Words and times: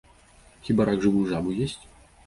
Хіба 0.69 0.87
рак 0.91 1.05
жывую 1.05 1.23
жабу 1.33 1.57
есць? 1.67 1.81